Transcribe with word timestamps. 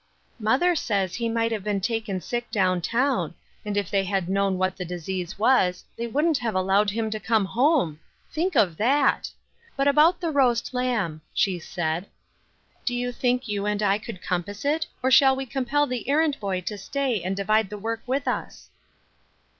"Mother 0.49 0.73
says 0.75 1.13
he 1.13 1.29
might 1.29 1.51
have 1.51 1.63
been 1.63 1.79
taken 1.79 2.21
sick 2.21 2.49
down 2.49 2.81
town, 2.81 3.35
and 3.63 3.77
if 3.77 3.91
they 3.91 4.03
had 4.03 4.29
known 4.29 4.57
what 4.57 4.75
the 4.75 4.83
disease 4.83 5.37
was 5.37 5.83
they 5.95 6.07
wouldn't 6.07 6.39
have 6.39 6.55
allowed 6.55 6.89
him 6.89 7.11
to 7.11 7.19
come 7.19 7.45
home. 7.45 7.99
Think 8.33 8.55
of 8.55 8.77
that! 8.77 9.29
But 9.77 9.87
about 9.87 10.19
the 10.19 10.31
roast 10.31 10.73
lamb," 10.73 11.21
she 11.35 11.59
said." 11.59 12.07
Do 12.85 12.95
you 12.95 13.11
think 13.11 13.43
jom 13.43 13.67
and 13.67 13.83
I 13.83 13.99
could 13.99 14.23
compass 14.23 14.65
it, 14.65 14.87
or 15.03 15.11
shall 15.11 15.35
we 15.35 15.45
compel 15.45 15.85
the 15.85 16.09
errand 16.09 16.39
boy 16.39 16.61
to 16.61 16.79
stay 16.79 17.21
and 17.21 17.37
divide 17.37 17.69
the 17.69 17.77
work 17.77 18.01
with 18.07 18.27
us?" 18.27 18.71